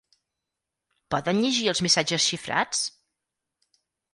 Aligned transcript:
Poden 1.15 1.43
llegir 1.43 1.67
els 1.73 1.83
missatges 1.89 2.27
xifrats? 2.33 2.83